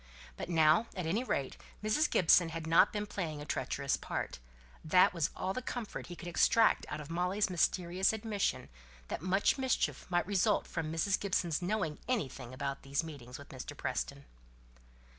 But 0.35 0.49
now, 0.49 0.87
at 0.95 1.05
any 1.05 1.23
rate, 1.23 1.57
Mrs. 1.83 2.09
Gibson 2.09 2.49
had 2.49 2.65
not 2.65 2.91
been 2.91 3.05
playing 3.05 3.39
a 3.39 3.45
treacherous 3.45 3.97
part; 3.97 4.39
that 4.83 5.13
was 5.13 5.29
all 5.35 5.53
the 5.53 5.61
comfort 5.61 6.07
he 6.07 6.15
could 6.15 6.27
extract 6.27 6.87
out 6.89 6.99
of 6.99 7.11
Molly's 7.11 7.51
mysterious 7.51 8.11
admission, 8.11 8.69
that 9.09 9.21
much 9.21 9.59
mischief 9.59 10.09
might 10.09 10.25
result 10.25 10.65
from 10.65 10.91
Mrs. 10.91 11.19
Gibson's 11.19 11.61
knowing 11.61 11.99
anything 12.07 12.51
about 12.51 12.81
these 12.81 13.03
meetings 13.03 13.37
with 13.37 13.49
Mr. 13.49 13.77
Preston. 13.77 14.25